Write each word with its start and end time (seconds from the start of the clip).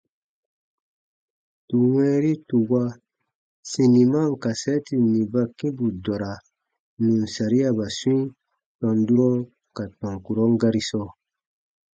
Tù 1.67 1.77
wɛ̃ɛri 1.93 2.33
tù 2.47 2.57
wa 2.69 2.83
siniman 3.69 4.29
kasɛɛti 4.43 4.95
nì 5.11 5.19
ba 5.33 5.41
kĩ 5.57 5.67
bù 5.77 5.85
dɔra 6.03 6.31
nù 7.03 7.11
n 7.21 7.23
sariaba 7.35 7.85
swĩi 7.97 8.21
tɔn 8.79 8.95
durɔ 9.07 9.29
ka 9.75 9.83
tɔn 9.99 10.15
kurɔn 10.25 10.51
gari 10.61 10.81
sɔɔ. 10.89 11.07